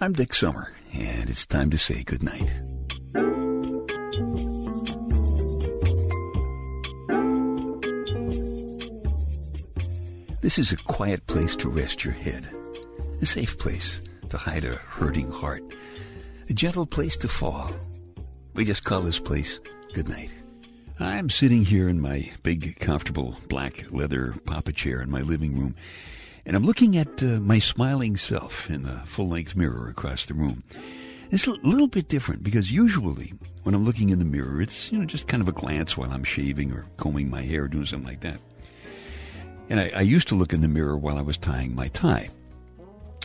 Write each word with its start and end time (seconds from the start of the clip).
I'm 0.00 0.12
Dick 0.12 0.32
Summer, 0.32 0.70
and 0.94 1.28
it's 1.28 1.44
time 1.44 1.70
to 1.70 1.76
say 1.76 2.04
goodnight. 2.04 2.48
This 10.40 10.60
is 10.60 10.70
a 10.70 10.76
quiet 10.76 11.26
place 11.26 11.56
to 11.56 11.68
rest 11.68 12.04
your 12.04 12.14
head, 12.14 12.48
a 13.20 13.26
safe 13.26 13.58
place 13.58 14.00
to 14.28 14.38
hide 14.38 14.64
a 14.64 14.76
hurting 14.76 15.32
heart, 15.32 15.64
a 16.48 16.52
gentle 16.52 16.86
place 16.86 17.16
to 17.16 17.26
fall. 17.26 17.72
We 18.54 18.64
just 18.64 18.84
call 18.84 19.00
this 19.00 19.18
place 19.18 19.58
goodnight. 19.94 20.30
I'm 21.00 21.28
sitting 21.28 21.64
here 21.64 21.88
in 21.88 22.00
my 22.00 22.30
big, 22.44 22.78
comfortable 22.78 23.36
black 23.48 23.90
leather 23.90 24.36
papa 24.44 24.72
chair 24.72 25.02
in 25.02 25.10
my 25.10 25.22
living 25.22 25.58
room, 25.58 25.74
and 26.46 26.56
I'm 26.56 26.64
looking 26.64 26.96
at 26.96 27.22
uh, 27.22 27.40
my 27.40 27.58
smiling 27.58 28.16
self 28.16 28.70
in 28.70 28.82
the 28.82 29.00
full 29.04 29.28
length 29.28 29.56
mirror 29.56 29.88
across 29.88 30.26
the 30.26 30.34
room. 30.34 30.62
It's 31.30 31.46
a 31.46 31.52
little 31.62 31.88
bit 31.88 32.08
different 32.08 32.42
because 32.42 32.72
usually 32.72 33.34
when 33.64 33.74
I'm 33.74 33.84
looking 33.84 34.10
in 34.10 34.18
the 34.18 34.24
mirror, 34.24 34.62
it's, 34.62 34.90
you 34.90 34.98
know, 34.98 35.04
just 35.04 35.28
kind 35.28 35.42
of 35.42 35.48
a 35.48 35.52
glance 35.52 35.96
while 35.96 36.10
I'm 36.10 36.24
shaving 36.24 36.72
or 36.72 36.86
combing 36.96 37.28
my 37.28 37.42
hair 37.42 37.64
or 37.64 37.68
doing 37.68 37.84
something 37.84 38.08
like 38.08 38.20
that. 38.20 38.40
And 39.68 39.78
I, 39.78 39.90
I 39.94 40.00
used 40.00 40.28
to 40.28 40.34
look 40.34 40.54
in 40.54 40.62
the 40.62 40.68
mirror 40.68 40.96
while 40.96 41.18
I 41.18 41.22
was 41.22 41.36
tying 41.36 41.74
my 41.74 41.88
tie, 41.88 42.30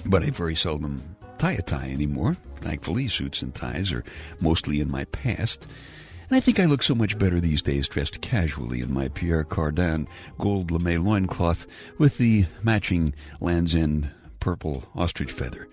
but 0.06 0.24
I 0.24 0.30
very 0.32 0.56
seldom 0.56 1.02
tie 1.38 1.54
a 1.54 1.62
tie 1.62 1.90
anymore. 1.92 2.36
Thankfully, 2.58 3.08
suits 3.08 3.42
and 3.42 3.56
ties 3.56 3.94
are 3.94 4.04
mostly 4.42 4.82
in 4.82 4.92
my 4.92 5.06
past. 5.06 5.66
I 6.36 6.40
think 6.40 6.60
I 6.60 6.66
look 6.66 6.82
so 6.82 6.96
much 6.96 7.20
better 7.20 7.40
these 7.40 7.62
days 7.62 7.88
dressed 7.88 8.22
casually 8.22 8.82
in 8.82 8.94
my 8.94 9.08
Pierre 9.10 9.44
Cardin 9.44 10.08
gold 10.40 10.72
lame 10.72 11.06
loincloth 11.06 11.68
with 11.98 12.18
the 12.18 12.46
matching 12.64 13.14
Land's 13.40 13.76
End 13.76 14.10
purple 14.40 14.86
ostrich 14.96 15.32
feather. 15.32 15.68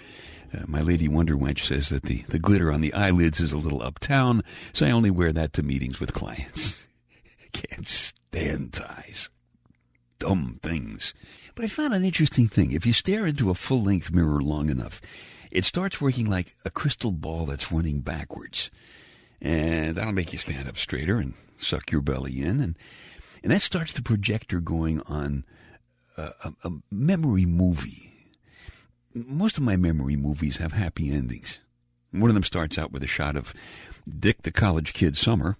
Uh, 0.52 0.64
my 0.66 0.80
lady 0.80 1.09
Wonder 1.09 1.36
Wench 1.36 1.60
says 1.60 1.88
that 1.88 2.02
the, 2.02 2.23
the 2.28 2.38
glitter 2.38 2.73
on 2.73 2.80
the 2.80 2.92
eyelids 2.92 3.41
is 3.41 3.52
a 3.52 3.59
little 3.59 3.83
uptown, 3.83 4.42
so 4.72 4.86
I 4.86 4.91
only 4.91 5.11
wear 5.11 5.33
that 5.33 5.52
to 5.55 5.62
meetings 5.62 6.00
with 6.00 6.12
clients. 6.12 6.86
Can't 7.52 7.86
stand 7.86 8.72
ties. 8.72 9.30
Dumb 10.19 10.58
things. 10.62 11.14
But 11.55 11.64
I 11.64 11.69
found 11.69 11.95
an 11.95 12.05
interesting 12.05 12.48
thing. 12.48 12.72
If 12.72 12.84
you 12.84 12.92
stare 12.92 13.27
into 13.27 13.50
a 13.50 13.55
full 13.55 13.83
length 13.83 14.11
mirror 14.11 14.41
long 14.41 14.69
enough, 14.69 15.00
it 15.50 15.64
starts 15.64 16.00
working 16.00 16.28
like 16.28 16.56
a 16.64 16.70
crystal 16.70 17.12
ball 17.12 17.47
that's 17.47 17.72
running 17.72 18.00
backwards 18.00 18.70
and 19.41 19.96
that'll 19.96 20.12
make 20.12 20.33
you 20.33 20.38
stand 20.38 20.69
up 20.69 20.77
straighter 20.77 21.19
and 21.19 21.34
suck 21.58 21.91
your 21.91 22.00
belly 22.00 22.41
in, 22.41 22.60
and 22.60 22.77
and 23.42 23.52
that 23.52 23.62
starts 23.62 23.92
the 23.92 24.02
projector 24.02 24.60
going 24.60 25.00
on 25.02 25.44
a, 26.16 26.33
a, 26.44 26.52
a 26.64 26.70
memory 26.91 27.46
movie. 27.46 28.12
Most 29.14 29.56
of 29.56 29.64
my 29.64 29.77
memory 29.77 30.16
movies 30.16 30.58
have 30.58 30.72
happy 30.72 31.11
endings. 31.11 31.61
One 32.12 32.30
of 32.30 32.34
them 32.34 32.44
starts 32.44 32.78
out 32.78 32.92
with 32.92 33.02
a 33.02 33.08
shot 33.08 33.36
of 33.36 33.55
Dick 34.08 34.42
the 34.42 34.52
college 34.52 34.92
kid 34.92 35.16
Summer 35.16 35.56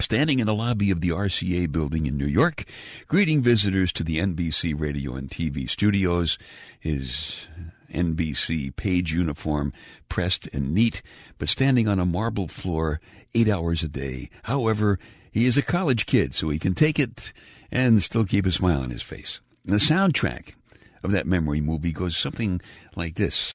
standing 0.00 0.40
in 0.40 0.46
the 0.46 0.54
lobby 0.54 0.90
of 0.90 1.00
the 1.00 1.10
RCA 1.10 1.70
building 1.70 2.06
in 2.06 2.16
New 2.16 2.26
York, 2.26 2.64
greeting 3.06 3.42
visitors 3.42 3.92
to 3.92 4.04
the 4.04 4.18
NBC 4.18 4.78
radio 4.78 5.14
and 5.14 5.28
TV 5.28 5.68
studios. 5.68 6.38
His 6.78 7.46
NBC 7.90 8.74
page 8.76 9.12
uniform, 9.12 9.72
pressed 10.08 10.48
and 10.52 10.74
neat, 10.74 11.02
but 11.38 11.48
standing 11.48 11.88
on 11.88 11.98
a 11.98 12.06
marble 12.06 12.48
floor 12.48 13.00
eight 13.34 13.48
hours 13.48 13.82
a 13.82 13.88
day. 13.88 14.30
However, 14.44 14.98
he 15.30 15.46
is 15.46 15.56
a 15.56 15.62
college 15.62 16.06
kid, 16.06 16.34
so 16.34 16.48
he 16.48 16.58
can 16.58 16.74
take 16.74 16.98
it 16.98 17.32
and 17.70 18.02
still 18.02 18.24
keep 18.24 18.46
a 18.46 18.50
smile 18.50 18.80
on 18.80 18.90
his 18.90 19.02
face. 19.02 19.40
And 19.64 19.74
the 19.74 19.78
soundtrack 19.78 20.54
of 21.02 21.12
that 21.12 21.26
memory 21.26 21.60
movie 21.60 21.92
goes 21.92 22.16
something 22.16 22.60
like 22.96 23.14
this. 23.14 23.52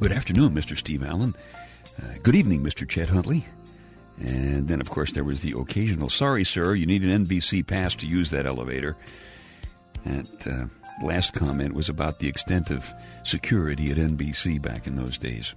Good 0.00 0.12
afternoon, 0.12 0.54
Mr. 0.54 0.76
Steve 0.76 1.04
Allen. 1.04 1.34
Uh, 2.02 2.06
good 2.22 2.34
evening, 2.34 2.62
Mr. 2.62 2.86
Chet 2.86 3.08
Huntley. 3.08 3.46
And 4.20 4.68
then, 4.68 4.80
of 4.80 4.90
course, 4.90 5.12
there 5.12 5.24
was 5.24 5.40
the 5.40 5.54
occasional, 5.58 6.08
sorry, 6.08 6.44
sir, 6.44 6.74
you 6.74 6.86
need 6.86 7.02
an 7.02 7.26
NBC 7.26 7.66
pass 7.66 7.94
to 7.96 8.06
use 8.06 8.30
that 8.30 8.46
elevator. 8.46 8.96
That 10.04 10.46
uh, 10.46 11.04
last 11.04 11.34
comment 11.34 11.74
was 11.74 11.88
about 11.88 12.18
the 12.18 12.28
extent 12.28 12.70
of 12.70 12.92
security 13.24 13.90
at 13.90 13.96
NBC 13.96 14.60
back 14.62 14.86
in 14.86 14.96
those 14.96 15.18
days. 15.18 15.54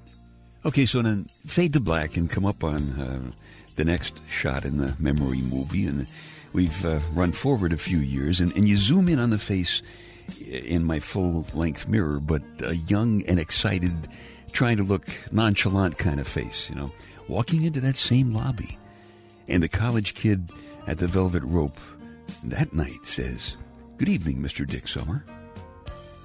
Okay, 0.66 0.86
so 0.86 1.02
then 1.02 1.26
fade 1.46 1.74
to 1.74 1.80
black 1.80 2.18
and 2.18 2.30
come 2.30 2.46
up 2.46 2.64
on 2.64 3.00
uh, 3.00 3.32
the 3.76 3.86
next 3.86 4.20
shot 4.30 4.66
in 4.66 4.80
the 4.80 4.96
memory 4.98 5.42
movie. 5.42 5.86
And 5.86 6.08
we've 6.52 6.86
uh, 6.86 7.00
run 7.14 7.34
forward 7.34 7.74
a 7.74 7.78
few 7.78 8.00
years, 8.00 8.40
and, 8.40 8.52
and 8.56 8.68
you 8.68 8.78
zoom 8.78 9.08
in 9.08 9.20
on 9.20 9.30
the 9.30 9.38
face 9.38 9.84
in 10.46 10.84
my 10.84 11.00
full 11.00 11.46
length 11.54 11.88
mirror, 11.88 12.20
but 12.20 12.42
a 12.62 12.76
young 12.76 13.24
and 13.28 13.40
excited, 13.40 14.10
trying 14.52 14.78
to 14.78 14.84
look 14.84 15.08
nonchalant 15.32 15.98
kind 15.98 16.20
of 16.20 16.28
face, 16.28 16.70
you 16.70 16.76
know 16.76 16.92
walking 17.28 17.64
into 17.64 17.82
that 17.82 17.96
same 17.96 18.34
lobby. 18.34 18.78
And 19.48 19.64
the 19.64 19.70
college 19.70 20.14
kid 20.14 20.50
at 20.88 21.00
the 21.00 21.08
Velvet 21.08 21.44
Rope 21.44 21.80
that 22.44 22.74
night 22.74 23.06
says, 23.06 23.58
Good 23.98 24.10
evening, 24.10 24.38
Mr. 24.38 24.68
Dick 24.68 24.88
Summer. 24.88 25.24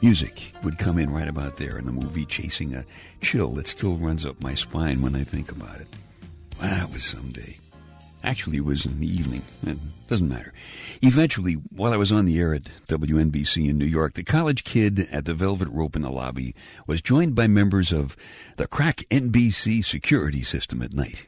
Music 0.03 0.53
would 0.65 0.79
come 0.79 0.99
in 0.99 1.13
right 1.13 1.29
about 1.29 1.57
there 1.57 1.79
in 1.79 1.87
the 1.87 1.93
movie, 1.93 2.25
chasing 2.25 2.75
a 2.75 2.85
chill 3.21 3.51
that 3.53 3.69
still 3.69 3.97
runs 3.97 4.27
up 4.27 4.41
my 4.43 4.55
spine 4.55 5.01
when 5.01 5.15
I 5.15 5.23
think 5.23 5.53
about 5.53 5.81
it. 5.81 5.87
That 6.61 6.93
was 6.93 7.05
some 7.05 7.31
day. 7.31 7.59
Actually, 8.25 8.59
it 8.59 8.65
was 8.65 8.87
in 8.87 9.01
the 9.01 9.13
evening. 9.13 9.43
It 9.67 9.79
doesn't 10.09 10.29
matter. 10.29 10.53
Eventually, 11.01 11.55
while 11.55 11.93
I 11.93 11.97
was 11.97 12.13
on 12.13 12.25
the 12.25 12.39
air 12.39 12.55
at 12.55 12.71
WNBC 12.87 13.69
in 13.69 13.79
New 13.79 13.85
York, 13.85 14.15
the 14.15 14.23
college 14.23 14.63
kid 14.63 15.09
at 15.11 15.25
the 15.25 15.35
Velvet 15.35 15.69
Rope 15.69 15.97
in 15.97 16.03
the 16.03 16.11
lobby 16.11 16.55
was 16.87 17.03
joined 17.03 17.35
by 17.35 17.49
members 17.49 17.91
of 17.91 18.17
the 18.59 18.69
crack 18.69 18.99
NBC 19.11 19.85
security 19.85 20.45
system 20.45 20.83
at 20.83 20.93
night. 20.93 21.27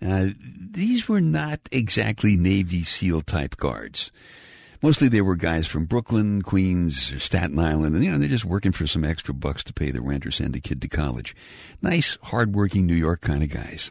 Uh, 0.00 0.28
these 0.70 1.08
were 1.08 1.20
not 1.20 1.60
exactly 1.72 2.36
Navy 2.36 2.84
SEAL 2.84 3.22
type 3.22 3.56
guards. 3.56 4.12
Mostly 4.82 5.08
they 5.08 5.22
were 5.22 5.34
guys 5.34 5.66
from 5.66 5.86
Brooklyn, 5.86 6.42
Queens, 6.42 7.14
Staten 7.22 7.58
Island, 7.58 7.94
and 7.94 8.04
you 8.04 8.10
know, 8.10 8.18
they're 8.18 8.28
just 8.28 8.44
working 8.44 8.72
for 8.72 8.86
some 8.86 9.02
extra 9.02 9.32
bucks 9.32 9.64
to 9.64 9.72
pay 9.72 9.90
the 9.90 10.02
rent 10.02 10.26
or 10.26 10.30
send 10.30 10.54
a 10.54 10.60
kid 10.60 10.82
to 10.82 10.88
college. 10.88 11.34
Nice, 11.80 12.18
hardworking 12.22 12.86
New 12.86 12.94
York 12.94 13.22
kind 13.22 13.42
of 13.42 13.48
guys 13.48 13.90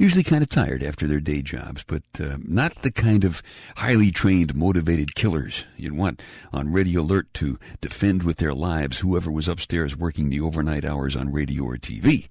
usually 0.00 0.24
kind 0.24 0.42
of 0.42 0.48
tired 0.48 0.82
after 0.82 1.06
their 1.06 1.20
day 1.20 1.42
jobs, 1.42 1.84
but 1.86 2.02
uh, 2.18 2.38
not 2.42 2.74
the 2.82 2.90
kind 2.90 3.22
of 3.22 3.42
highly 3.76 4.10
trained, 4.10 4.54
motivated 4.54 5.14
killers 5.14 5.66
you'd 5.76 5.92
want 5.92 6.22
on 6.54 6.72
ready 6.72 6.94
alert 6.94 7.32
to 7.34 7.58
defend 7.82 8.22
with 8.22 8.38
their 8.38 8.54
lives 8.54 9.00
whoever 9.00 9.30
was 9.30 9.46
upstairs 9.46 9.94
working 9.94 10.30
the 10.30 10.40
overnight 10.40 10.86
hours 10.86 11.14
on 11.14 11.30
radio 11.30 11.64
or 11.64 11.76
TV. 11.76 12.28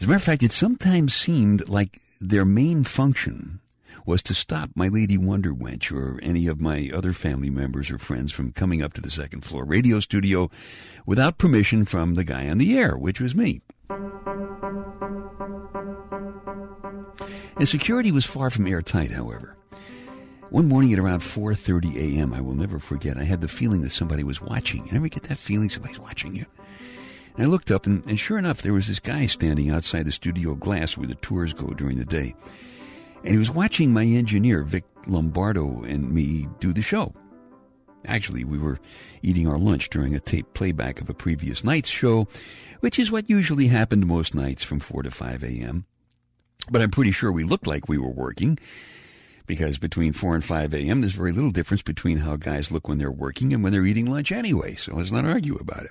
As 0.00 0.04
a 0.04 0.06
matter 0.06 0.16
of 0.16 0.22
fact, 0.22 0.42
it 0.42 0.52
sometimes 0.52 1.14
seemed 1.14 1.68
like 1.68 2.00
their 2.18 2.46
main 2.46 2.82
function 2.82 3.60
was 4.06 4.22
to 4.22 4.32
stop 4.32 4.70
my 4.74 4.88
Lady 4.88 5.18
Wonder 5.18 5.52
Wench 5.52 5.94
or 5.94 6.18
any 6.22 6.46
of 6.46 6.58
my 6.58 6.90
other 6.94 7.12
family 7.12 7.50
members 7.50 7.90
or 7.90 7.98
friends 7.98 8.32
from 8.32 8.52
coming 8.52 8.80
up 8.80 8.94
to 8.94 9.02
the 9.02 9.10
second 9.10 9.44
floor 9.44 9.66
radio 9.66 10.00
studio 10.00 10.50
without 11.04 11.36
permission 11.36 11.84
from 11.84 12.14
the 12.14 12.24
guy 12.24 12.48
on 12.48 12.56
the 12.56 12.78
air, 12.78 12.96
which 12.96 13.20
was 13.20 13.34
me. 13.34 13.60
And 17.58 17.68
security 17.68 18.12
was 18.12 18.24
far 18.24 18.50
from 18.50 18.68
airtight, 18.68 19.10
however. 19.10 19.56
One 20.50 20.68
morning 20.68 20.92
at 20.92 21.00
around 21.00 21.20
4:30 21.20 21.96
a.m., 21.96 22.32
I 22.32 22.40
will 22.40 22.54
never 22.54 22.78
forget. 22.78 23.18
I 23.18 23.24
had 23.24 23.40
the 23.40 23.48
feeling 23.48 23.82
that 23.82 23.90
somebody 23.90 24.22
was 24.22 24.40
watching. 24.40 24.86
You 24.86 24.96
ever 24.96 25.08
get 25.08 25.24
that 25.24 25.38
feeling 25.38 25.68
somebody's 25.68 25.98
watching 25.98 26.36
you? 26.36 26.46
And 27.36 27.44
I 27.44 27.48
looked 27.50 27.72
up, 27.72 27.84
and, 27.84 28.06
and 28.06 28.18
sure 28.18 28.38
enough, 28.38 28.62
there 28.62 28.72
was 28.72 28.86
this 28.86 29.00
guy 29.00 29.26
standing 29.26 29.70
outside 29.70 30.06
the 30.06 30.12
studio 30.12 30.54
glass 30.54 30.96
where 30.96 31.08
the 31.08 31.16
tours 31.16 31.52
go 31.52 31.74
during 31.74 31.98
the 31.98 32.04
day, 32.04 32.34
and 33.24 33.32
he 33.32 33.38
was 33.38 33.50
watching 33.50 33.92
my 33.92 34.04
engineer 34.04 34.62
Vic 34.62 34.84
Lombardo 35.08 35.82
and 35.82 36.12
me 36.12 36.46
do 36.60 36.72
the 36.72 36.80
show. 36.80 37.12
Actually, 38.06 38.44
we 38.44 38.58
were 38.58 38.78
eating 39.22 39.48
our 39.48 39.58
lunch 39.58 39.90
during 39.90 40.14
a 40.14 40.20
tape 40.20 40.54
playback 40.54 41.00
of 41.00 41.10
a 41.10 41.14
previous 41.14 41.64
night's 41.64 41.88
show, 41.88 42.28
which 42.80 43.00
is 43.00 43.10
what 43.10 43.28
usually 43.28 43.66
happened 43.66 44.06
most 44.06 44.32
nights 44.32 44.62
from 44.62 44.78
4 44.78 45.02
to 45.02 45.10
5 45.10 45.42
a.m. 45.42 45.86
But 46.70 46.82
I'm 46.82 46.90
pretty 46.90 47.12
sure 47.12 47.32
we 47.32 47.44
looked 47.44 47.66
like 47.66 47.88
we 47.88 47.98
were 47.98 48.08
working 48.08 48.58
because 49.46 49.78
between 49.78 50.12
4 50.12 50.34
and 50.34 50.44
5 50.44 50.74
a.m., 50.74 51.00
there's 51.00 51.14
very 51.14 51.32
little 51.32 51.50
difference 51.50 51.82
between 51.82 52.18
how 52.18 52.36
guys 52.36 52.70
look 52.70 52.86
when 52.86 52.98
they're 52.98 53.10
working 53.10 53.52
and 53.52 53.62
when 53.62 53.72
they're 53.72 53.86
eating 53.86 54.06
lunch 54.06 54.30
anyway, 54.30 54.74
so 54.74 54.94
let's 54.94 55.10
not 55.10 55.24
argue 55.24 55.56
about 55.56 55.84
it. 55.84 55.90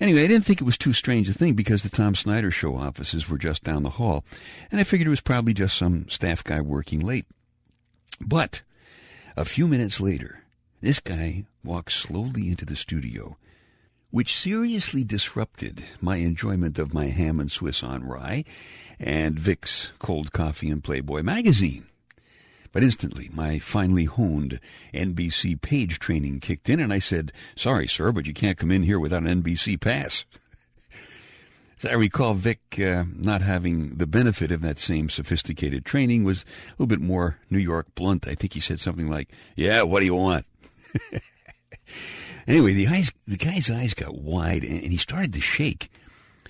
Anyway, 0.00 0.22
I 0.22 0.28
didn't 0.28 0.46
think 0.46 0.60
it 0.60 0.64
was 0.64 0.78
too 0.78 0.92
strange 0.92 1.28
a 1.28 1.34
thing 1.34 1.54
because 1.54 1.82
the 1.82 1.88
Tom 1.88 2.14
Snyder 2.14 2.50
show 2.50 2.76
offices 2.76 3.28
were 3.28 3.38
just 3.38 3.64
down 3.64 3.82
the 3.82 3.90
hall, 3.90 4.24
and 4.70 4.80
I 4.80 4.84
figured 4.84 5.08
it 5.08 5.10
was 5.10 5.20
probably 5.20 5.52
just 5.52 5.76
some 5.76 6.08
staff 6.08 6.44
guy 6.44 6.60
working 6.60 7.00
late. 7.00 7.26
But 8.20 8.62
a 9.36 9.44
few 9.44 9.66
minutes 9.66 10.00
later, 10.00 10.44
this 10.80 11.00
guy 11.00 11.44
walks 11.64 11.94
slowly 11.94 12.48
into 12.48 12.64
the 12.64 12.76
studio 12.76 13.36
which 14.10 14.36
seriously 14.36 15.04
disrupted 15.04 15.84
my 16.00 16.16
enjoyment 16.16 16.78
of 16.78 16.94
my 16.94 17.06
ham 17.06 17.38
and 17.38 17.50
Swiss 17.50 17.82
on 17.82 18.04
rye 18.04 18.44
and 18.98 19.38
Vic's 19.38 19.92
cold 19.98 20.32
coffee 20.32 20.70
and 20.70 20.82
Playboy 20.82 21.22
magazine. 21.22 21.86
But 22.72 22.82
instantly, 22.82 23.30
my 23.32 23.58
finely 23.58 24.04
honed 24.04 24.60
NBC 24.92 25.60
page 25.60 25.98
training 25.98 26.40
kicked 26.40 26.68
in, 26.68 26.80
and 26.80 26.92
I 26.92 26.98
said, 26.98 27.32
Sorry, 27.56 27.88
sir, 27.88 28.12
but 28.12 28.26
you 28.26 28.34
can't 28.34 28.58
come 28.58 28.70
in 28.70 28.82
here 28.82 28.98
without 29.00 29.22
an 29.22 29.42
NBC 29.42 29.80
pass. 29.80 30.24
As 31.78 31.90
I 31.90 31.94
recall, 31.94 32.34
Vic 32.34 32.60
uh, 32.78 33.04
not 33.14 33.40
having 33.40 33.96
the 33.96 34.06
benefit 34.06 34.50
of 34.50 34.62
that 34.62 34.78
same 34.78 35.08
sophisticated 35.08 35.84
training 35.84 36.24
was 36.24 36.42
a 36.42 36.72
little 36.72 36.86
bit 36.86 37.00
more 37.00 37.38
New 37.50 37.58
York 37.58 37.86
blunt. 37.94 38.28
I 38.28 38.34
think 38.34 38.52
he 38.52 38.60
said 38.60 38.80
something 38.80 39.08
like, 39.08 39.28
Yeah, 39.56 39.82
what 39.82 40.00
do 40.00 40.06
you 40.06 40.14
want? 40.14 40.44
anyway, 42.48 42.72
the, 42.72 42.88
eyes, 42.88 43.12
the 43.26 43.36
guy's 43.36 43.70
eyes 43.70 43.94
got 43.94 44.16
wide, 44.16 44.64
and, 44.64 44.82
and 44.82 44.90
he 44.92 44.98
started 44.98 45.32
to 45.34 45.40
shake. 45.40 45.90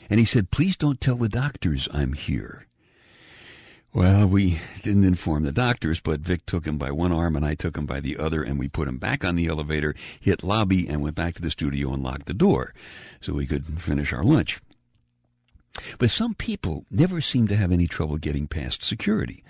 And 0.09 0.19
he 0.19 0.25
said, 0.25 0.51
Please 0.51 0.77
don't 0.77 1.01
tell 1.01 1.17
the 1.17 1.29
doctors 1.29 1.89
I'm 1.93 2.15
here. 2.15 2.67
Well, 3.93 4.27
we 4.27 4.61
didn't 4.83 5.05
inform 5.05 5.45
the 5.45 5.53
doctors, 5.53 6.01
but 6.01 6.21
Vic 6.21 6.45
took 6.45 6.67
him 6.67 6.77
by 6.77 6.91
one 6.91 7.11
arm 7.11 7.37
and 7.37 7.45
I 7.45 7.55
took 7.55 7.77
him 7.77 7.87
by 7.87 8.01
the 8.01 8.19
other, 8.19 8.43
and 8.43 8.59
we 8.59 8.69
put 8.69 8.87
him 8.87 8.99
back 8.99 9.25
on 9.25 9.35
the 9.35 9.47
elevator, 9.47 9.95
hit 10.21 10.45
lobby, 10.45 10.87
and 10.87 11.03
went 11.03 11.17
back 11.17 11.35
to 11.37 11.43
the 11.43 11.51
studio 11.51 11.93
and 11.95 12.03
locked 12.03 12.27
the 12.27 12.35
door 12.35 12.75
so 13.21 13.33
we 13.33 13.47
could 13.47 13.81
finish 13.81 14.13
our 14.13 14.23
lunch. 14.23 14.61
But 15.99 16.11
some 16.11 16.35
people 16.35 16.85
never 16.91 17.21
seem 17.21 17.49
to 17.49 17.57
have 17.57 17.73
any 17.73 17.87
trouble 17.87 18.19
getting 18.19 18.47
past 18.47 18.83
security. 18.83 19.43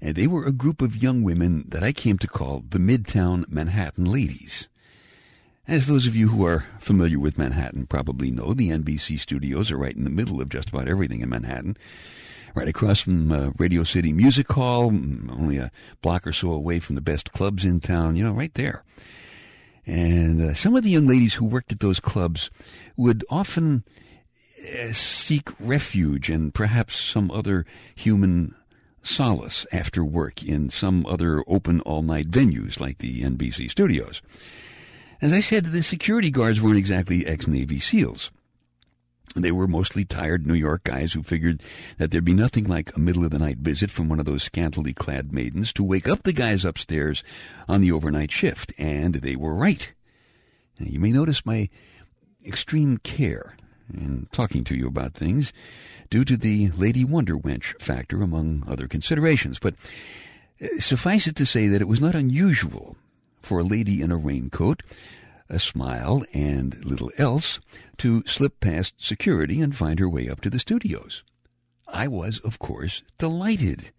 And 0.00 0.16
they 0.16 0.26
were 0.26 0.44
a 0.44 0.52
group 0.52 0.82
of 0.82 1.00
young 1.00 1.22
women 1.22 1.64
that 1.68 1.84
I 1.84 1.92
came 1.92 2.18
to 2.18 2.26
call 2.26 2.64
the 2.68 2.78
Midtown 2.78 3.48
Manhattan 3.48 4.06
Ladies. 4.06 4.68
As 5.68 5.86
those 5.86 6.08
of 6.08 6.16
you 6.16 6.26
who 6.26 6.44
are 6.44 6.64
familiar 6.80 7.20
with 7.20 7.38
Manhattan 7.38 7.86
probably 7.86 8.32
know, 8.32 8.52
the 8.52 8.70
NBC 8.70 9.20
studios 9.20 9.70
are 9.70 9.78
right 9.78 9.94
in 9.94 10.02
the 10.02 10.10
middle 10.10 10.40
of 10.40 10.48
just 10.48 10.70
about 10.70 10.88
everything 10.88 11.20
in 11.20 11.28
Manhattan 11.28 11.76
right 12.56 12.66
across 12.66 13.00
from 13.00 13.30
uh, 13.30 13.50
Radio 13.58 13.84
City 13.84 14.12
Music 14.12 14.50
Hall, 14.50 14.86
only 14.86 15.58
a 15.58 15.70
block 16.02 16.26
or 16.26 16.32
so 16.32 16.50
away 16.50 16.80
from 16.80 16.96
the 16.96 17.00
best 17.00 17.32
clubs 17.32 17.64
in 17.64 17.78
town, 17.78 18.16
you 18.16 18.24
know, 18.24 18.32
right 18.32 18.52
there. 18.54 18.82
And 19.86 20.40
uh, 20.50 20.54
some 20.54 20.74
of 20.74 20.82
the 20.82 20.90
young 20.90 21.06
ladies 21.06 21.34
who 21.34 21.44
worked 21.44 21.70
at 21.70 21.78
those 21.78 22.00
clubs 22.00 22.50
would 22.96 23.24
often 23.30 23.84
uh, 24.60 24.92
seek 24.92 25.48
refuge 25.60 26.28
and 26.28 26.52
perhaps 26.52 26.98
some 26.98 27.30
other 27.30 27.64
human 27.94 28.56
solace 29.00 29.64
after 29.70 30.04
work 30.04 30.42
in 30.42 30.70
some 30.70 31.06
other 31.06 31.44
open 31.46 31.80
all 31.82 32.02
night 32.02 32.32
venues 32.32 32.80
like 32.80 32.98
the 32.98 33.22
NBC 33.22 33.70
studios. 33.70 34.22
As 35.22 35.32
I 35.32 35.38
said, 35.38 35.66
the 35.66 35.84
security 35.84 36.32
guards 36.32 36.60
weren't 36.60 36.76
exactly 36.76 37.24
ex 37.28 37.46
Navy 37.46 37.78
SEALs. 37.78 38.32
They 39.36 39.52
were 39.52 39.68
mostly 39.68 40.04
tired 40.04 40.44
New 40.44 40.52
York 40.54 40.82
guys 40.82 41.12
who 41.12 41.22
figured 41.22 41.62
that 41.96 42.10
there'd 42.10 42.24
be 42.24 42.34
nothing 42.34 42.64
like 42.64 42.94
a 42.94 43.00
middle 43.00 43.24
of 43.24 43.30
the 43.30 43.38
night 43.38 43.58
visit 43.58 43.92
from 43.92 44.08
one 44.08 44.18
of 44.18 44.26
those 44.26 44.42
scantily 44.42 44.92
clad 44.92 45.32
maidens 45.32 45.72
to 45.74 45.84
wake 45.84 46.08
up 46.08 46.24
the 46.24 46.32
guys 46.32 46.64
upstairs 46.64 47.22
on 47.68 47.80
the 47.80 47.92
overnight 47.92 48.32
shift. 48.32 48.72
And 48.76 49.14
they 49.14 49.36
were 49.36 49.54
right. 49.54 49.92
Now, 50.80 50.86
you 50.90 50.98
may 50.98 51.12
notice 51.12 51.46
my 51.46 51.68
extreme 52.44 52.98
care 52.98 53.56
in 53.94 54.26
talking 54.32 54.64
to 54.64 54.74
you 54.74 54.88
about 54.88 55.14
things 55.14 55.52
due 56.10 56.24
to 56.24 56.36
the 56.36 56.72
Lady 56.72 57.04
Wonder 57.04 57.36
Wench 57.38 57.80
factor, 57.80 58.22
among 58.22 58.64
other 58.66 58.88
considerations. 58.88 59.60
But 59.60 59.76
uh, 60.60 60.80
suffice 60.80 61.28
it 61.28 61.36
to 61.36 61.46
say 61.46 61.68
that 61.68 61.80
it 61.80 61.88
was 61.88 62.00
not 62.00 62.16
unusual 62.16 62.96
for 63.42 63.60
a 63.60 63.64
lady 63.64 64.00
in 64.00 64.10
a 64.10 64.16
raincoat 64.16 64.82
a 65.52 65.58
smile, 65.58 66.24
and 66.32 66.82
little 66.84 67.12
else 67.18 67.60
to 67.98 68.24
slip 68.26 68.58
past 68.58 68.94
security 68.96 69.60
and 69.60 69.76
find 69.76 70.00
her 70.00 70.08
way 70.08 70.28
up 70.28 70.40
to 70.40 70.50
the 70.50 70.58
studios. 70.58 71.22
I 71.86 72.08
was, 72.08 72.38
of 72.40 72.58
course, 72.58 73.02
delighted. 73.18 73.92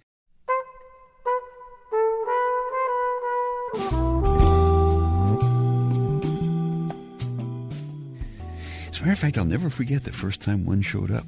As 8.90 9.00
a 9.00 9.02
matter 9.02 9.12
of 9.12 9.20
fact, 9.20 9.38
I'll 9.38 9.46
never 9.46 9.70
forget 9.70 10.04
the 10.04 10.12
first 10.12 10.42
time 10.42 10.66
one 10.66 10.82
showed 10.82 11.12
up. 11.12 11.26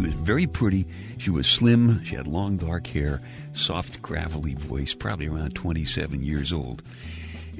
She 0.00 0.06
was 0.06 0.14
very 0.14 0.46
pretty. 0.46 0.86
She 1.18 1.28
was 1.28 1.46
slim. 1.46 2.02
She 2.04 2.14
had 2.14 2.26
long 2.26 2.56
dark 2.56 2.86
hair, 2.86 3.20
soft, 3.52 4.00
gravelly 4.00 4.54
voice, 4.54 4.94
probably 4.94 5.28
around 5.28 5.54
27 5.54 6.22
years 6.22 6.54
old. 6.54 6.82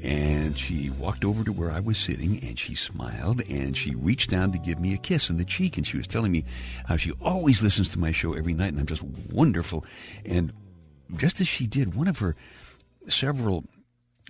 And 0.02 0.56
she 0.56 0.88
walked 0.88 1.22
over 1.22 1.44
to 1.44 1.52
where 1.52 1.70
I 1.70 1.81
was 1.81 1.98
sitting 1.98 2.42
and 2.42 2.58
she 2.58 2.75
smiled 2.75 3.42
and 3.50 3.76
she 3.76 3.94
reached 3.94 4.31
down 4.31 4.52
to 4.52 4.58
give 4.58 4.81
me 4.81 4.94
a 4.94 4.96
kiss 4.96 5.28
on 5.28 5.37
the 5.37 5.44
cheek. 5.44 5.76
And 5.76 5.87
she 5.87 5.98
was 5.98 6.06
telling 6.06 6.32
me 6.32 6.46
how 6.87 6.96
she 6.96 7.12
always 7.20 7.60
listens 7.60 7.90
to 7.90 7.98
my 7.98 8.10
show 8.10 8.32
every 8.32 8.54
night 8.54 8.69
and 8.69 8.81
I'm 8.81 8.86
just 8.86 9.02
wonderful. 9.02 9.84
And 10.25 10.50
just 11.19 11.43
as 11.43 11.48
she 11.48 11.66
did, 11.66 11.94
one 11.94 12.08
of 12.08 12.20
her 12.20 12.36
several 13.06 13.66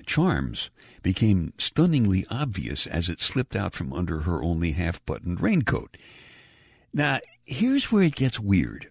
charms 0.04 0.70
became 1.04 1.52
stunningly 1.58 2.26
obvious 2.28 2.88
as 2.88 3.08
it 3.08 3.20
slipped 3.20 3.54
out 3.54 3.72
from 3.72 3.92
under 3.92 4.22
her 4.22 4.42
only 4.42 4.72
half 4.72 5.06
buttoned 5.06 5.40
raincoat. 5.40 5.96
Now, 6.92 7.20
here's 7.50 7.90
where 7.90 8.02
it 8.02 8.14
gets 8.14 8.38
weird. 8.38 8.88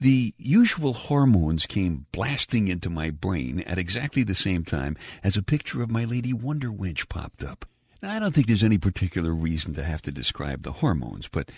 The 0.00 0.34
usual 0.38 0.94
hormones 0.94 1.66
came 1.66 2.06
blasting 2.10 2.68
into 2.68 2.88
my 2.88 3.10
brain 3.10 3.60
at 3.60 3.78
exactly 3.78 4.22
the 4.22 4.34
same 4.34 4.64
time 4.64 4.96
as 5.22 5.36
a 5.36 5.42
picture 5.42 5.82
of 5.82 5.90
my 5.90 6.04
Lady 6.04 6.32
Wonder 6.32 6.70
Wench 6.70 7.08
popped 7.08 7.44
up. 7.44 7.66
Now, 8.02 8.12
I 8.12 8.18
don't 8.18 8.34
think 8.34 8.46
there's 8.46 8.64
any 8.64 8.78
particular 8.78 9.34
reason 9.34 9.74
to 9.74 9.84
have 9.84 10.00
to 10.02 10.10
describe 10.10 10.62
the 10.62 10.72
hormones, 10.72 11.28
but 11.28 11.50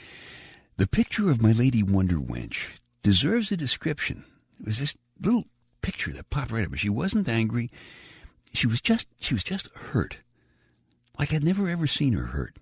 the 0.77 0.89
picture 0.89 1.31
of 1.31 1.41
my 1.41 1.53
Lady 1.53 1.85
Wonder 1.85 2.17
Wench 2.17 2.79
deserves 3.05 3.53
a 3.53 3.57
description. 3.57 4.25
It 4.59 4.67
was 4.67 4.81
this 4.81 4.97
little 5.21 5.45
picture 5.83 6.13
that 6.13 6.31
popped 6.31 6.51
right 6.51 6.67
up. 6.67 6.75
She 6.75 6.89
wasn't 6.89 7.29
angry. 7.29 7.71
She 8.55 8.67
was 8.67 8.81
just 8.81 9.07
she 9.21 9.35
was 9.35 9.45
just 9.45 9.69
hurt. 9.69 10.17
Like 11.17 11.33
I'd 11.33 11.45
never 11.45 11.69
ever 11.69 11.87
seen 11.87 12.15
her 12.15 12.27
hurt. 12.27 12.57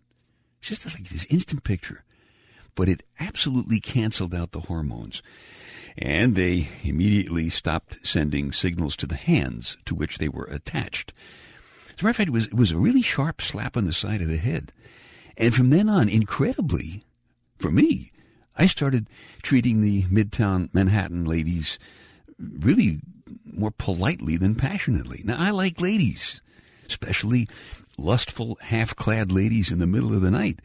Just 0.60 0.84
like 0.84 1.08
this 1.08 1.24
instant 1.26 1.64
picture. 1.64 2.04
But 2.74 2.88
it 2.88 3.02
absolutely 3.18 3.80
canceled 3.80 4.34
out 4.34 4.52
the 4.52 4.60
hormones 4.60 5.22
and 5.98 6.34
they 6.34 6.68
immediately 6.82 7.50
stopped 7.50 8.06
sending 8.06 8.52
signals 8.52 8.96
to 8.96 9.06
the 9.06 9.16
hands 9.16 9.76
to 9.86 9.94
which 9.94 10.18
they 10.18 10.28
were 10.28 10.44
attached. 10.44 11.12
As 11.88 12.02
a 12.02 12.04
matter 12.04 12.10
of 12.10 12.16
fact, 12.16 12.28
it 12.28 12.32
was, 12.32 12.46
it 12.46 12.54
was 12.54 12.72
a 12.72 12.78
really 12.78 13.02
sharp 13.02 13.40
slap 13.42 13.76
on 13.76 13.84
the 13.84 13.92
side 13.92 14.22
of 14.22 14.28
the 14.28 14.36
head. 14.36 14.72
And 15.36 15.54
from 15.54 15.70
then 15.70 15.88
on, 15.88 16.08
incredibly, 16.08 17.02
for 17.58 17.70
me, 17.70 18.12
I 18.56 18.66
started 18.66 19.08
treating 19.42 19.80
the 19.80 20.02
Midtown 20.04 20.72
Manhattan 20.74 21.24
ladies 21.24 21.78
really 22.38 23.00
more 23.44 23.70
politely 23.70 24.36
than 24.36 24.54
passionately. 24.54 25.22
Now, 25.24 25.36
I 25.38 25.50
like 25.50 25.80
ladies, 25.80 26.40
especially 26.88 27.48
lustful, 27.98 28.58
half 28.62 28.96
clad 28.96 29.30
ladies 29.30 29.70
in 29.70 29.78
the 29.78 29.86
middle 29.86 30.14
of 30.14 30.22
the 30.22 30.30
night. 30.30 30.60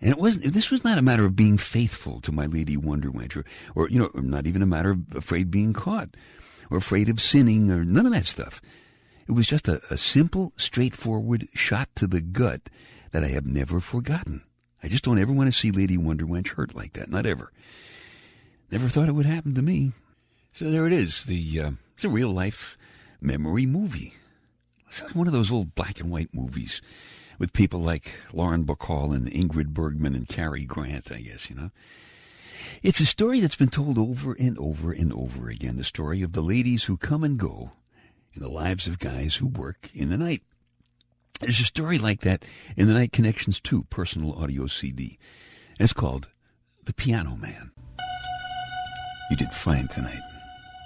And 0.00 0.10
it 0.10 0.18
wasn't. 0.18 0.52
This 0.52 0.70
was 0.70 0.84
not 0.84 0.98
a 0.98 1.02
matter 1.02 1.24
of 1.24 1.34
being 1.36 1.58
faithful 1.58 2.20
to 2.20 2.32
my 2.32 2.46
Lady 2.46 2.76
Wonder 2.76 3.10
Wench, 3.10 3.36
or, 3.36 3.44
or 3.74 3.88
you 3.88 3.98
know, 3.98 4.10
not 4.14 4.46
even 4.46 4.62
a 4.62 4.66
matter 4.66 4.90
of 4.90 5.16
afraid 5.16 5.50
being 5.50 5.72
caught, 5.72 6.10
or 6.70 6.78
afraid 6.78 7.08
of 7.08 7.20
sinning, 7.20 7.70
or 7.70 7.84
none 7.84 8.06
of 8.06 8.12
that 8.12 8.26
stuff. 8.26 8.60
It 9.26 9.32
was 9.32 9.48
just 9.48 9.68
a, 9.68 9.80
a 9.90 9.98
simple, 9.98 10.52
straightforward 10.56 11.48
shot 11.52 11.88
to 11.96 12.06
the 12.06 12.20
gut 12.20 12.70
that 13.10 13.24
I 13.24 13.28
have 13.28 13.46
never 13.46 13.80
forgotten. 13.80 14.42
I 14.82 14.88
just 14.88 15.04
don't 15.04 15.18
ever 15.18 15.32
want 15.32 15.48
to 15.48 15.58
see 15.58 15.70
Lady 15.70 15.98
Wonder 15.98 16.24
Wench 16.24 16.48
hurt 16.48 16.74
like 16.74 16.92
that. 16.92 17.10
Not 17.10 17.26
ever. 17.26 17.52
Never 18.70 18.88
thought 18.88 19.08
it 19.08 19.14
would 19.14 19.26
happen 19.26 19.54
to 19.54 19.62
me. 19.62 19.92
So 20.52 20.70
there 20.70 20.86
it 20.86 20.92
is. 20.92 21.24
The 21.24 21.60
uh, 21.60 21.70
it's 21.94 22.04
a 22.04 22.08
real 22.08 22.30
life 22.30 22.78
memory 23.20 23.66
movie. 23.66 24.14
It's 24.88 25.00
one 25.14 25.26
of 25.26 25.32
those 25.32 25.50
old 25.50 25.74
black 25.74 26.00
and 26.00 26.10
white 26.10 26.32
movies 26.32 26.80
with 27.38 27.52
people 27.52 27.80
like 27.80 28.10
Lauren 28.32 28.64
Bacall 28.64 29.14
and 29.14 29.30
Ingrid 29.30 29.68
Bergman 29.68 30.14
and 30.14 30.28
Cary 30.28 30.64
Grant, 30.64 31.12
I 31.12 31.20
guess, 31.20 31.48
you 31.48 31.56
know. 31.56 31.70
It's 32.82 33.00
a 33.00 33.06
story 33.06 33.40
that's 33.40 33.56
been 33.56 33.68
told 33.68 33.98
over 33.98 34.32
and 34.32 34.58
over 34.58 34.92
and 34.92 35.12
over 35.12 35.48
again, 35.48 35.76
the 35.76 35.84
story 35.84 36.22
of 36.22 36.32
the 36.32 36.42
ladies 36.42 36.84
who 36.84 36.96
come 36.96 37.24
and 37.24 37.38
go 37.38 37.72
in 38.34 38.42
the 38.42 38.48
lives 38.48 38.86
of 38.86 38.98
guys 38.98 39.36
who 39.36 39.46
work 39.46 39.90
in 39.94 40.10
the 40.10 40.18
night. 40.18 40.42
There's 41.40 41.60
a 41.60 41.64
story 41.64 41.98
like 41.98 42.22
that 42.22 42.44
in 42.76 42.88
the 42.88 42.94
Night 42.94 43.12
Connections 43.12 43.60
2 43.60 43.84
personal 43.84 44.32
audio 44.34 44.66
CD. 44.66 45.18
It's 45.78 45.92
called 45.92 46.28
The 46.84 46.92
Piano 46.92 47.36
Man. 47.36 47.70
You 49.30 49.36
did 49.36 49.50
fine 49.50 49.86
tonight. 49.88 50.22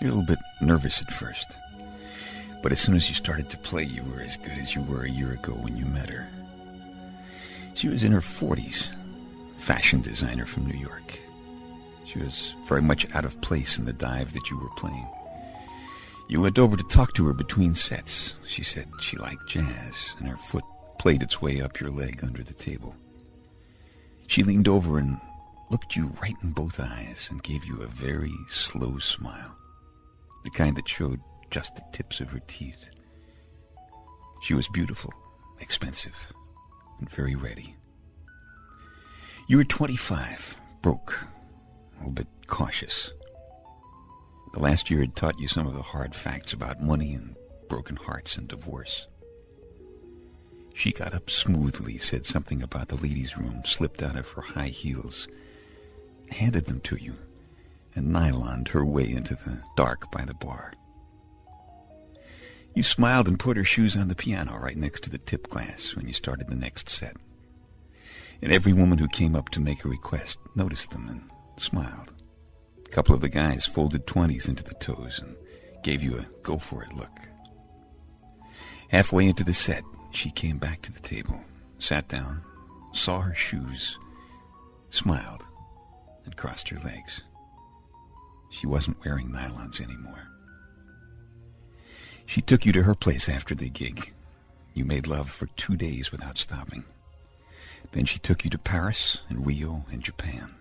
You're 0.00 0.10
a 0.10 0.14
little 0.14 0.26
bit 0.26 0.38
nervous 0.60 1.00
at 1.00 1.12
first. 1.12 1.46
But 2.62 2.72
as 2.72 2.80
soon 2.80 2.94
as 2.94 3.08
you 3.08 3.14
started 3.14 3.48
to 3.50 3.58
play, 3.58 3.84
you 3.84 4.02
were 4.04 4.20
as 4.20 4.36
good 4.36 4.58
as 4.58 4.74
you 4.74 4.82
were 4.82 5.04
a 5.04 5.10
year 5.10 5.32
ago 5.32 5.52
when 5.52 5.76
you 5.76 5.84
met 5.86 6.10
her. 6.10 6.28
She 7.74 7.88
was 7.88 8.02
in 8.02 8.12
her 8.12 8.20
40s, 8.20 8.88
fashion 9.58 10.02
designer 10.02 10.46
from 10.46 10.66
New 10.66 10.78
York. 10.78 11.18
She 12.04 12.18
was 12.18 12.54
very 12.68 12.82
much 12.82 13.12
out 13.14 13.24
of 13.24 13.40
place 13.40 13.78
in 13.78 13.84
the 13.84 13.92
dive 13.92 14.32
that 14.34 14.50
you 14.50 14.58
were 14.58 14.68
playing. 14.76 15.06
You 16.28 16.40
went 16.40 16.58
over 16.58 16.76
to 16.76 16.82
talk 16.84 17.14
to 17.14 17.26
her 17.26 17.32
between 17.32 17.74
sets. 17.74 18.34
She 18.46 18.62
said 18.62 18.88
she 19.00 19.16
liked 19.16 19.48
jazz, 19.48 20.14
and 20.18 20.28
her 20.28 20.36
foot 20.36 20.64
played 20.98 21.22
its 21.22 21.42
way 21.42 21.60
up 21.60 21.80
your 21.80 21.90
leg 21.90 22.22
under 22.22 22.42
the 22.42 22.54
table. 22.54 22.94
She 24.28 24.42
leaned 24.42 24.68
over 24.68 24.98
and 24.98 25.18
looked 25.70 25.96
you 25.96 26.14
right 26.22 26.36
in 26.42 26.52
both 26.52 26.78
eyes 26.80 27.28
and 27.30 27.42
gave 27.42 27.64
you 27.64 27.80
a 27.80 27.86
very 27.86 28.34
slow 28.48 28.98
smile, 28.98 29.56
the 30.44 30.50
kind 30.50 30.76
that 30.76 30.88
showed 30.88 31.20
just 31.50 31.74
the 31.74 31.82
tips 31.92 32.20
of 32.20 32.30
her 32.30 32.40
teeth. 32.46 32.86
She 34.42 34.54
was 34.54 34.68
beautiful, 34.68 35.12
expensive, 35.60 36.16
very 37.10 37.34
ready. 37.34 37.76
You 39.48 39.56
were 39.56 39.64
25, 39.64 40.56
broke, 40.82 41.18
a 41.94 41.98
little 41.98 42.12
bit 42.12 42.28
cautious. 42.46 43.12
The 44.52 44.60
last 44.60 44.90
year 44.90 45.00
had 45.00 45.16
taught 45.16 45.40
you 45.40 45.48
some 45.48 45.66
of 45.66 45.74
the 45.74 45.82
hard 45.82 46.14
facts 46.14 46.52
about 46.52 46.82
money 46.82 47.14
and 47.14 47.36
broken 47.68 47.96
hearts 47.96 48.36
and 48.36 48.46
divorce. 48.46 49.06
She 50.74 50.92
got 50.92 51.14
up 51.14 51.30
smoothly, 51.30 51.98
said 51.98 52.26
something 52.26 52.62
about 52.62 52.88
the 52.88 52.96
ladies' 52.96 53.36
room, 53.36 53.62
slipped 53.64 54.02
out 54.02 54.16
of 54.16 54.28
her 54.30 54.42
high 54.42 54.68
heels, 54.68 55.28
handed 56.30 56.66
them 56.66 56.80
to 56.80 56.96
you, 56.96 57.14
and 57.94 58.08
nyloned 58.08 58.68
her 58.68 58.84
way 58.84 59.10
into 59.10 59.34
the 59.34 59.58
dark 59.76 60.10
by 60.10 60.24
the 60.24 60.34
bar. 60.34 60.72
You 62.74 62.82
smiled 62.82 63.28
and 63.28 63.38
put 63.38 63.56
her 63.56 63.64
shoes 63.64 63.96
on 63.96 64.08
the 64.08 64.14
piano 64.14 64.56
right 64.56 64.76
next 64.76 65.02
to 65.04 65.10
the 65.10 65.18
tip 65.18 65.50
glass 65.50 65.94
when 65.94 66.06
you 66.06 66.14
started 66.14 66.48
the 66.48 66.56
next 66.56 66.88
set. 66.88 67.16
And 68.40 68.52
every 68.52 68.72
woman 68.72 68.98
who 68.98 69.08
came 69.08 69.36
up 69.36 69.50
to 69.50 69.60
make 69.60 69.84
a 69.84 69.88
request 69.88 70.38
noticed 70.54 70.90
them 70.90 71.08
and 71.08 71.22
smiled. 71.58 72.12
A 72.86 72.88
couple 72.88 73.14
of 73.14 73.20
the 73.20 73.28
guys 73.28 73.66
folded 73.66 74.06
twenties 74.06 74.48
into 74.48 74.64
the 74.64 74.74
toes 74.74 75.20
and 75.22 75.36
gave 75.82 76.02
you 76.02 76.18
a 76.18 76.26
go 76.42 76.58
for 76.58 76.82
it 76.82 76.92
look. 76.94 77.20
Halfway 78.88 79.26
into 79.26 79.44
the 79.44 79.54
set, 79.54 79.84
she 80.10 80.30
came 80.30 80.58
back 80.58 80.82
to 80.82 80.92
the 80.92 81.00
table, 81.00 81.40
sat 81.78 82.08
down, 82.08 82.42
saw 82.92 83.20
her 83.20 83.34
shoes, 83.34 83.98
smiled, 84.90 85.42
and 86.24 86.36
crossed 86.36 86.68
her 86.70 86.80
legs. 86.80 87.22
She 88.50 88.66
wasn't 88.66 89.02
wearing 89.04 89.30
nylons 89.30 89.80
anymore. 89.80 90.28
She 92.32 92.40
took 92.40 92.64
you 92.64 92.72
to 92.72 92.84
her 92.84 92.94
place 92.94 93.28
after 93.28 93.54
the 93.54 93.68
gig. 93.68 94.10
You 94.72 94.86
made 94.86 95.06
love 95.06 95.28
for 95.28 95.48
two 95.48 95.76
days 95.76 96.10
without 96.10 96.38
stopping. 96.38 96.84
Then 97.90 98.06
she 98.06 98.18
took 98.18 98.42
you 98.42 98.48
to 98.48 98.56
Paris 98.56 99.18
and 99.28 99.44
Rio 99.44 99.84
and 99.92 100.02
Japan. 100.02 100.54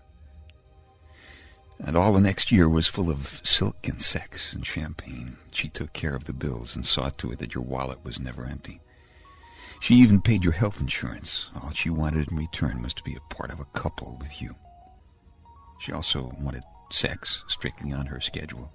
And 1.80 1.96
all 1.96 2.12
the 2.12 2.20
next 2.20 2.52
year 2.52 2.68
was 2.68 2.88
full 2.88 3.10
of 3.10 3.40
silk 3.46 3.88
and 3.88 4.02
sex 4.02 4.52
and 4.52 4.66
champagne. 4.66 5.38
She 5.54 5.70
took 5.70 5.94
care 5.94 6.14
of 6.14 6.26
the 6.26 6.34
bills 6.34 6.76
and 6.76 6.86
saw 6.86 7.08
to 7.08 7.32
it 7.32 7.40
that 7.40 7.56
your 7.56 7.64
wallet 7.64 8.04
was 8.04 8.20
never 8.20 8.44
empty. 8.44 8.82
She 9.80 9.96
even 9.96 10.20
paid 10.20 10.44
your 10.44 10.52
health 10.52 10.82
insurance. 10.82 11.48
All 11.56 11.72
she 11.72 11.90
wanted 11.90 12.30
in 12.30 12.36
return 12.36 12.82
was 12.82 12.94
to 12.96 13.04
be 13.04 13.16
a 13.16 13.34
part 13.34 13.50
of 13.50 13.62
a 13.62 13.80
couple 13.80 14.18
with 14.20 14.42
you. 14.42 14.56
She 15.80 15.94
also 15.94 16.36
wanted 16.38 16.64
sex 16.92 17.46
strictly 17.48 17.94
on 17.94 18.08
her 18.08 18.20
schedule 18.20 18.74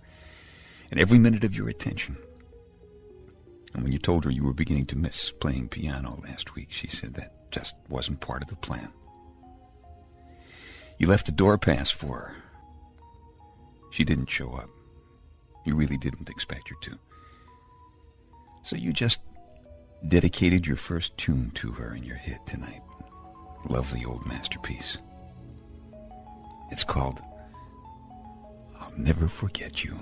and 0.91 0.99
every 0.99 1.19
minute 1.19 1.45
of 1.45 1.55
your 1.55 1.69
attention. 1.69 2.17
And 3.77 3.85
when 3.85 3.93
you 3.93 3.99
told 3.99 4.25
her 4.25 4.31
you 4.31 4.43
were 4.43 4.55
beginning 4.55 4.87
to 4.87 4.97
miss 4.97 5.31
playing 5.33 5.69
piano 5.69 6.19
last 6.23 6.55
week, 6.55 6.69
she 6.71 6.89
said 6.89 7.13
that 7.15 7.51
just 7.51 7.77
wasn't 7.91 8.21
part 8.21 8.41
of 8.41 8.49
the 8.49 8.57
plan. 8.57 8.91
You 10.97 11.09
left 11.09 11.29
a 11.29 11.33
door 11.33 11.59
pass 11.59 11.91
for 11.91 12.17
her. 12.17 12.37
She 13.91 14.03
didn't 14.03 14.31
show 14.31 14.53
up. 14.53 14.71
You 15.67 15.75
really 15.75 15.99
didn't 15.99 16.31
expect 16.31 16.71
her 16.71 16.77
to. 16.81 16.99
So 18.63 18.77
you 18.77 18.95
just 18.95 19.21
dedicated 20.09 20.67
your 20.67 20.77
first 20.77 21.15
tune 21.19 21.51
to 21.57 21.73
her 21.73 21.95
in 21.95 22.03
your 22.03 22.17
hit 22.17 22.47
tonight. 22.47 22.81
Lovely 23.69 24.07
old 24.07 24.25
masterpiece. 24.25 24.97
It's 26.71 26.83
called 26.83 27.21
I'll 28.81 28.93
Never 28.97 29.29
Forget 29.29 29.85
You. 29.85 29.99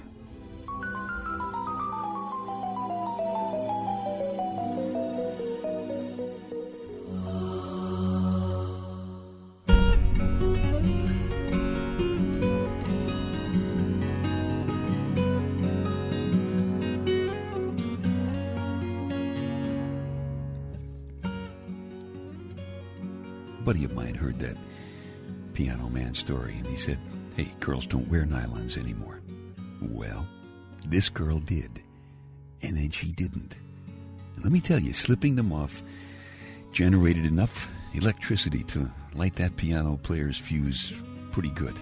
Story 26.14 26.54
and 26.56 26.66
he 26.66 26.76
said, 26.76 26.98
Hey, 27.36 27.52
girls 27.60 27.86
don't 27.86 28.08
wear 28.08 28.24
nylons 28.24 28.76
anymore. 28.76 29.20
Well, 29.82 30.26
this 30.86 31.08
girl 31.08 31.38
did. 31.40 31.82
And 32.62 32.76
then 32.76 32.90
she 32.90 33.12
didn't. 33.12 33.54
And 34.36 34.44
let 34.44 34.52
me 34.52 34.60
tell 34.60 34.78
you, 34.78 34.92
slipping 34.92 35.36
them 35.36 35.52
off 35.52 35.82
generated 36.72 37.24
enough 37.24 37.68
electricity 37.94 38.64
to 38.64 38.90
light 39.14 39.36
that 39.36 39.56
piano 39.56 39.98
player's 40.02 40.38
fuse 40.38 40.92
pretty 41.30 41.50
good. 41.50 41.74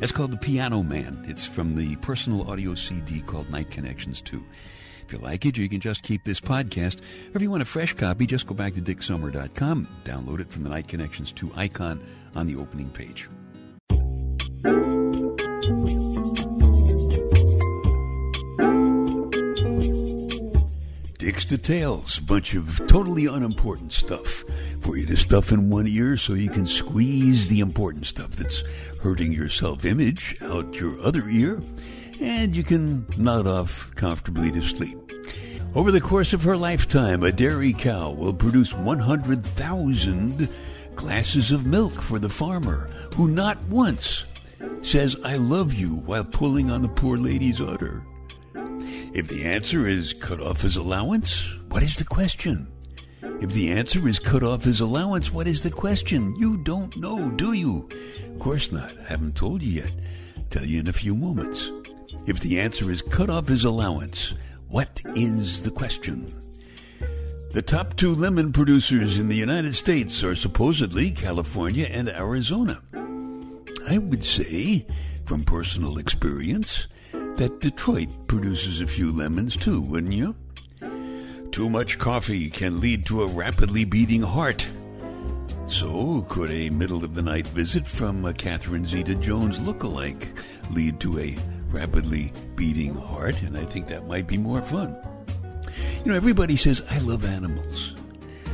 It's 0.00 0.12
called 0.12 0.30
The 0.30 0.36
Piano 0.36 0.82
Man. 0.82 1.24
It's 1.26 1.46
from 1.46 1.74
the 1.74 1.96
personal 1.96 2.50
audio 2.50 2.74
CD 2.74 3.20
called 3.20 3.50
Night 3.50 3.70
Connections 3.70 4.20
2. 4.22 4.44
If 5.06 5.12
you 5.12 5.18
like 5.18 5.44
it, 5.44 5.56
you 5.58 5.68
can 5.68 5.80
just 5.80 6.02
keep 6.02 6.24
this 6.24 6.40
podcast. 6.40 7.00
Or 7.00 7.36
if 7.36 7.42
you 7.42 7.50
want 7.50 7.62
a 7.62 7.66
fresh 7.66 7.92
copy, 7.92 8.26
just 8.26 8.46
go 8.46 8.54
back 8.54 8.74
to 8.74 8.80
dicksummer.com, 8.80 9.86
download 10.04 10.40
it 10.40 10.50
from 10.50 10.62
the 10.62 10.70
Night 10.70 10.88
Connections 10.88 11.32
2 11.32 11.52
icon 11.56 12.04
on 12.34 12.46
the 12.46 12.56
opening 12.56 12.88
page. 12.90 13.28
Dicks 21.18 21.44
Details, 21.46 22.18
a 22.18 22.22
bunch 22.22 22.54
of 22.54 22.86
totally 22.86 23.26
unimportant 23.26 23.92
stuff 23.92 24.44
for 24.80 24.96
you 24.96 25.06
to 25.06 25.16
stuff 25.16 25.52
in 25.52 25.70
one 25.70 25.86
ear 25.86 26.16
so 26.16 26.34
you 26.34 26.50
can 26.50 26.66
squeeze 26.66 27.48
the 27.48 27.60
important 27.60 28.06
stuff 28.06 28.30
that's 28.32 28.62
hurting 29.02 29.32
your 29.32 29.48
self 29.48 29.84
image 29.84 30.36
out 30.42 30.74
your 30.74 30.98
other 31.00 31.28
ear 31.28 31.62
and 32.24 32.56
you 32.56 32.62
can 32.62 33.06
nod 33.18 33.46
off 33.46 33.94
comfortably 33.94 34.50
to 34.50 34.62
sleep. 34.62 34.98
Over 35.74 35.90
the 35.90 36.00
course 36.00 36.32
of 36.32 36.42
her 36.44 36.56
lifetime, 36.56 37.22
a 37.22 37.32
dairy 37.32 37.74
cow 37.74 38.12
will 38.12 38.32
produce 38.32 38.72
100,000 38.72 40.48
glasses 40.94 41.50
of 41.50 41.66
milk 41.66 41.92
for 41.92 42.18
the 42.18 42.30
farmer, 42.30 42.88
who 43.16 43.28
not 43.28 43.62
once 43.64 44.24
says, 44.80 45.16
I 45.22 45.36
love 45.36 45.74
you 45.74 45.96
while 45.96 46.24
pulling 46.24 46.70
on 46.70 46.80
the 46.80 46.88
poor 46.88 47.18
lady's 47.18 47.60
udder. 47.60 48.02
If 49.12 49.28
the 49.28 49.44
answer 49.44 49.86
is 49.86 50.14
cut 50.14 50.40
off 50.40 50.62
his 50.62 50.76
allowance, 50.76 51.54
what 51.68 51.82
is 51.82 51.96
the 51.96 52.04
question? 52.04 52.68
If 53.40 53.50
the 53.50 53.70
answer 53.70 54.06
is 54.08 54.18
cut 54.18 54.42
off 54.42 54.64
his 54.64 54.80
allowance, 54.80 55.32
what 55.32 55.46
is 55.46 55.62
the 55.62 55.70
question? 55.70 56.34
You 56.36 56.56
don't 56.58 56.96
know, 56.96 57.30
do 57.30 57.52
you? 57.52 57.88
Of 58.32 58.38
course 58.38 58.72
not. 58.72 58.96
I 58.98 59.04
haven't 59.08 59.36
told 59.36 59.62
you 59.62 59.82
yet. 59.82 59.92
Tell 60.50 60.64
you 60.64 60.80
in 60.80 60.88
a 60.88 60.92
few 60.92 61.14
moments. 61.14 61.70
If 62.26 62.40
the 62.40 62.58
answer 62.58 62.90
is 62.90 63.02
cut 63.02 63.28
off 63.28 63.48
his 63.48 63.64
allowance, 63.64 64.32
what 64.68 65.02
is 65.14 65.60
the 65.60 65.70
question? 65.70 66.34
The 67.52 67.62
top 67.62 67.96
two 67.96 68.14
lemon 68.14 68.52
producers 68.52 69.18
in 69.18 69.28
the 69.28 69.36
United 69.36 69.74
States 69.74 70.24
are 70.24 70.34
supposedly 70.34 71.10
California 71.10 71.86
and 71.90 72.08
Arizona. 72.08 72.82
I 73.86 73.98
would 73.98 74.24
say, 74.24 74.86
from 75.26 75.44
personal 75.44 75.98
experience, 75.98 76.86
that 77.12 77.60
Detroit 77.60 78.08
produces 78.26 78.80
a 78.80 78.86
few 78.86 79.12
lemons 79.12 79.56
too, 79.56 79.82
wouldn't 79.82 80.14
you? 80.14 80.34
Too 81.52 81.68
much 81.68 81.98
coffee 81.98 82.48
can 82.48 82.80
lead 82.80 83.04
to 83.06 83.22
a 83.22 83.28
rapidly 83.28 83.84
beating 83.84 84.22
heart. 84.22 84.66
So, 85.66 86.22
could 86.28 86.50
a 86.50 86.70
middle 86.70 87.04
of 87.04 87.14
the 87.14 87.22
night 87.22 87.46
visit 87.46 87.86
from 87.86 88.24
a 88.24 88.32
Catherine 88.32 88.86
Zeta 88.86 89.14
Jones 89.14 89.60
look-alike 89.60 90.28
lead 90.70 90.98
to 91.00 91.18
a 91.18 91.36
rapidly 91.74 92.32
beating 92.54 92.94
heart, 92.94 93.42
and 93.42 93.58
I 93.58 93.64
think 93.64 93.88
that 93.88 94.06
might 94.06 94.26
be 94.26 94.38
more 94.38 94.62
fun. 94.62 94.96
You 96.04 96.10
know, 96.10 96.16
everybody 96.16 96.56
says, 96.56 96.82
I 96.90 96.98
love 96.98 97.24
animals. 97.24 97.94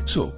So, 0.07 0.35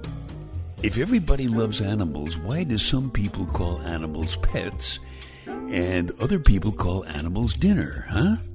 if 0.83 0.97
everybody 0.97 1.47
loves 1.47 1.79
animals, 1.79 2.37
why 2.37 2.63
do 2.65 2.77
some 2.77 3.09
people 3.09 3.45
call 3.45 3.81
animals 3.81 4.35
pets 4.37 4.99
and 5.47 6.11
other 6.19 6.39
people 6.39 6.71
call 6.71 7.05
animals 7.05 7.53
dinner, 7.53 8.05
huh? 8.09 8.35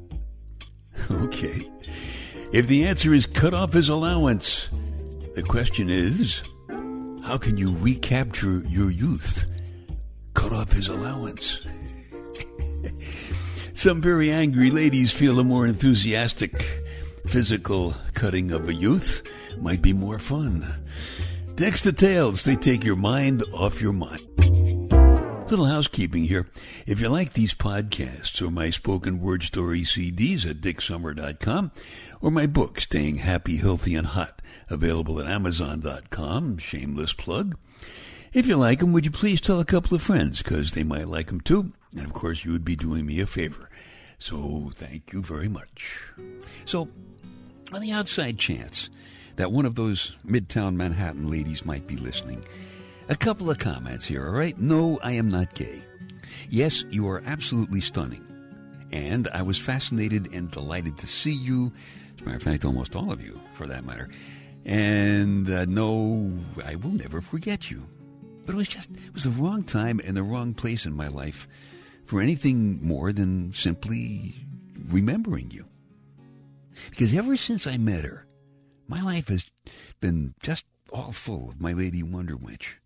Okay. 1.11 1.71
If 2.53 2.67
the 2.67 2.87
answer 2.87 3.15
is 3.15 3.25
cut 3.25 3.55
off 3.55 3.73
his 3.73 3.89
allowance, 3.89 4.69
the 5.35 5.43
question 5.43 5.89
is, 5.89 6.43
how 7.23 7.39
can 7.39 7.57
you 7.57 7.75
recapture 7.79 8.63
your 8.67 8.91
youth? 8.91 9.47
Cut 10.35 10.53
off 10.53 10.73
his 10.73 10.89
allowance. 10.89 11.63
Some 13.79 14.01
very 14.01 14.33
angry 14.33 14.73
ladies 14.73 15.13
feel 15.13 15.39
a 15.39 15.45
more 15.45 15.65
enthusiastic 15.65 16.61
physical 17.29 17.95
cutting 18.13 18.51
of 18.51 18.69
a 18.69 18.75
youth 18.75 19.23
might 19.57 19.83
be 19.83 19.93
more 19.93 20.19
fun. 20.19 20.67
Dicks 21.55 21.83
tales, 21.83 22.43
they 22.43 22.57
take 22.57 22.83
your 22.83 22.97
mind 22.97 23.45
off 23.55 23.81
your 23.81 23.93
mind. 23.93 24.27
Little 25.49 25.67
housekeeping 25.67 26.25
here. 26.25 26.49
If 26.87 26.99
you 26.99 27.09
like 27.09 27.35
these 27.35 27.55
podcasts 27.55 28.43
or 28.43 28.51
my 28.51 28.71
spoken 28.71 29.21
word 29.21 29.45
story 29.45 29.83
CDs 29.83 30.45
at 30.45 30.61
dicksummer.com 30.61 31.71
or 32.21 32.33
my 32.33 32.47
book, 32.47 32.81
Staying 32.81 33.19
Happy, 33.19 33.59
Healthy, 33.59 33.95
and 33.95 34.09
Hot, 34.09 34.43
available 34.69 35.21
at 35.21 35.29
amazon.com, 35.29 36.59
shameless 36.59 37.13
plug. 37.13 37.57
If 38.33 38.49
you 38.49 38.57
like 38.57 38.81
them, 38.81 38.93
would 38.93 39.05
you 39.05 39.13
please 39.13 39.41
tell 39.41 39.61
a 39.61 39.65
couple 39.65 39.95
of 39.95 40.03
friends 40.03 40.43
because 40.43 40.73
they 40.73 40.83
might 40.83 41.07
like 41.07 41.29
them 41.29 41.41
too. 41.41 41.73
And 41.97 42.05
of 42.05 42.13
course, 42.13 42.45
you 42.45 42.53
would 42.53 42.65
be 42.65 42.77
doing 42.77 43.07
me 43.07 43.21
a 43.21 43.27
favor. 43.27 43.71
So 44.19 44.71
thank 44.75 45.13
you 45.13 45.23
very 45.23 45.49
much. 45.49 46.03
So, 46.65 46.89
on 47.73 47.81
the 47.81 47.93
outside 47.93 48.39
chance 48.39 48.91
that 49.37 49.53
one 49.53 49.65
of 49.65 49.77
those 49.77 50.17
Midtown 50.27 50.75
Manhattan 50.75 51.31
ladies 51.31 51.65
might 51.65 51.87
be 51.87 51.97
listening, 51.97 52.45
a 53.09 53.15
couple 53.15 53.51
of 53.51 53.59
comments 53.59 54.05
here, 54.07 54.27
all 54.27 54.33
right? 54.33 54.59
No, 54.59 54.99
I 55.03 55.13
am 55.13 55.29
not 55.29 55.55
gay. 55.55 55.81
Yes, 56.51 56.85
you 56.91 57.09
are 57.09 57.23
absolutely 57.25 57.81
stunning. 57.81 58.25
And 58.91 59.29
I 59.29 59.43
was 59.43 59.59
fascinated 59.59 60.33
and 60.33 60.51
delighted 60.51 60.99
to 60.99 61.07
see 61.07 61.35
you. 61.35 61.73
As 62.17 62.23
a 62.23 62.25
matter 62.25 62.37
of 62.37 62.43
fact, 62.43 62.65
almost 62.65 62.97
all 62.97 63.13
of 63.13 63.23
you, 63.23 63.41
for 63.55 63.67
that 63.67 63.85
matter. 63.85 64.09
And 64.65 65.49
uh, 65.49 65.65
no, 65.67 66.37
I 66.65 66.75
will 66.75 66.91
never 66.91 67.21
forget 67.21 67.71
you. 67.71 67.87
But 68.45 68.55
it 68.55 68.59
was 68.59 68.69
just, 68.69 68.91
it 68.91 69.15
was 69.15 69.25
the 69.25 69.31
wrong 69.31 69.63
time 69.63 70.01
and 70.05 70.17
the 70.17 70.23
wrong 70.23 70.55
place 70.55 70.85
in 70.85 70.95
my 70.95 71.09
life 71.09 71.49
for 72.09 72.23
anything 72.23 72.83
more 72.83 73.13
than 73.13 73.53
simply 73.53 74.35
remembering 74.89 75.51
you. 75.51 75.67
Because 76.89 77.15
ever 77.15 77.37
since 77.37 77.67
I 77.67 77.77
met 77.77 78.05
her, 78.05 78.25
my 78.89 79.03
life 79.03 79.29
has 79.29 79.45
been 80.01 80.33
just 80.41 80.65
all 80.91 81.13
full 81.13 81.51
of 81.51 81.61
my 81.61 81.75
Lady 81.75 82.03
Wonder 82.03 82.35
Wench. 82.35 82.77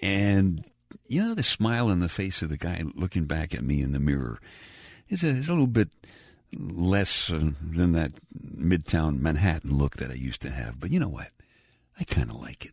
And, 0.00 0.64
you 1.06 1.22
know, 1.22 1.34
the 1.34 1.42
smile 1.42 1.88
on 1.90 1.98
the 1.98 2.08
face 2.08 2.40
of 2.40 2.48
the 2.48 2.56
guy 2.56 2.82
looking 2.94 3.26
back 3.26 3.54
at 3.54 3.62
me 3.62 3.82
in 3.82 3.92
the 3.92 4.00
mirror 4.00 4.40
is 5.10 5.22
a, 5.22 5.28
is 5.28 5.50
a 5.50 5.52
little 5.52 5.66
bit 5.66 5.90
less 6.58 7.30
uh, 7.30 7.50
than 7.62 7.92
that 7.92 8.12
midtown 8.56 9.20
Manhattan 9.20 9.76
look 9.76 9.96
that 9.98 10.10
I 10.10 10.14
used 10.14 10.40
to 10.42 10.50
have. 10.50 10.80
But 10.80 10.90
you 10.90 10.98
know 10.98 11.08
what? 11.08 11.30
I 12.00 12.04
kind 12.04 12.30
of 12.30 12.40
like 12.40 12.64
it. 12.64 12.72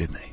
Good 0.00 0.12
night. 0.12 0.29